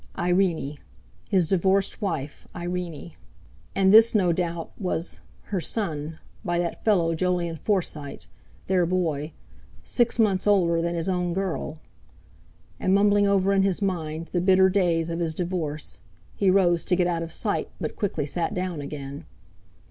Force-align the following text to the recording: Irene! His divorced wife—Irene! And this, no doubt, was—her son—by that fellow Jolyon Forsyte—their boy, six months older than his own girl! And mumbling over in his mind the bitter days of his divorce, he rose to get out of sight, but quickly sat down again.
Irene! 0.17 0.79
His 1.29 1.47
divorced 1.47 2.01
wife—Irene! 2.01 3.11
And 3.75 3.93
this, 3.93 4.15
no 4.15 4.31
doubt, 4.33 4.71
was—her 4.79 5.61
son—by 5.61 6.57
that 6.57 6.83
fellow 6.83 7.13
Jolyon 7.13 7.55
Forsyte—their 7.57 8.87
boy, 8.87 9.33
six 9.83 10.17
months 10.17 10.47
older 10.47 10.81
than 10.81 10.95
his 10.95 11.07
own 11.07 11.33
girl! 11.35 11.77
And 12.79 12.95
mumbling 12.95 13.27
over 13.27 13.53
in 13.53 13.61
his 13.61 13.79
mind 13.79 14.29
the 14.31 14.41
bitter 14.41 14.69
days 14.71 15.11
of 15.11 15.19
his 15.19 15.35
divorce, 15.35 15.99
he 16.35 16.49
rose 16.49 16.83
to 16.85 16.95
get 16.95 17.05
out 17.05 17.21
of 17.21 17.31
sight, 17.31 17.69
but 17.79 17.95
quickly 17.95 18.25
sat 18.25 18.55
down 18.55 18.81
again. 18.81 19.25